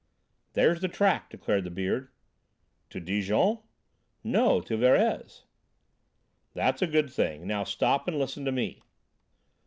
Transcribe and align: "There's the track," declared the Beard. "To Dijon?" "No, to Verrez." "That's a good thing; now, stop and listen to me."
"There's 0.53 0.81
the 0.81 0.87
track," 0.87 1.29
declared 1.29 1.63
the 1.63 1.69
Beard. 1.69 2.09
"To 2.89 2.99
Dijon?" 2.99 3.59
"No, 4.23 4.59
to 4.59 4.75
Verrez." 4.75 5.43
"That's 6.55 6.81
a 6.81 6.87
good 6.87 7.11
thing; 7.11 7.45
now, 7.45 7.63
stop 7.63 8.07
and 8.07 8.17
listen 8.17 8.43
to 8.45 8.51
me." 8.51 8.81